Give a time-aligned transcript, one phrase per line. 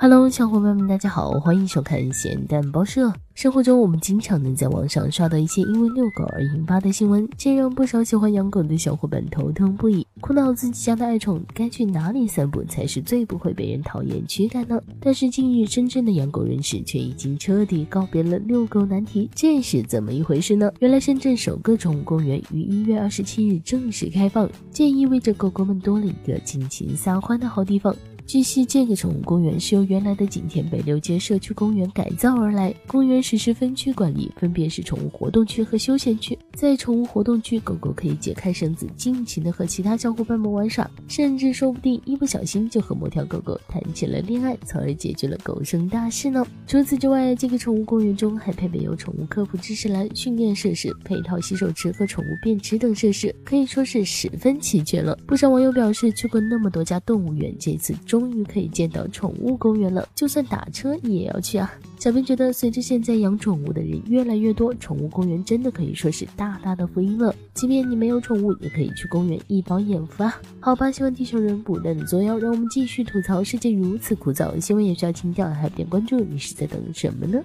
[0.00, 3.12] Hello，小伙伴们，大家好，欢迎收看咸蛋报社。
[3.34, 14.80] 生活中，我们经常能在网上刷到一些因为遛狗而引发的新闻，这让不少喜欢养狗的小伙伴头疼不已，苦恼自己家的爱宠该去哪里散步才是最不会被人讨厌驱赶呢？
[15.00, 20.70] 但是近日，深圳的养狗人士却已经彻底告别了遛狗难题，这是怎么一回事呢？
[20.78, 27.92] 原来，深圳首个宠物公园于一月二十七日正式开放，这意味着狗狗们多了一个尽情撒欢的好地方。
[28.28, 32.74] 据悉，这个宠物公园是由原来的景田北六街社区公园改造而来。
[32.86, 36.38] 公园实施分区管理，分别是宠物活动区和休闲区。
[36.52, 46.44] 在宠物活动区，狗狗可以解开绳子，尽情的和其他小伙伴们玩耍，甚至说不定一不小心就和某条狗狗谈起了恋爱，从而解决了狗生大事呢。
[46.66, 55.18] 除此之外，这个宠物公园中还配备有宠物科普知识栏、训练设施、配套洗手池和宠物便池等设施，可以说是十分齐全了。
[55.26, 58.17] 不少网友表示，去过那么多家动物园，这次终。
[58.18, 61.72] 终于可以见到宠物公园了，就算打车也要去啊！
[61.98, 67.32] 小编觉得，随着现在养宠物的人越来越多，宠物公园真的可以说是大大的福音了。
[67.54, 70.34] 即便你没有宠物，也可以去公园一饱眼福啊！
[70.58, 74.58] 好吧，希望地球人不断的作妖，让我们继续吐槽世界如此枯燥。
[74.60, 76.18] 新闻也需要清掉，还不点关注？
[76.18, 77.40] 你是在等什么呢？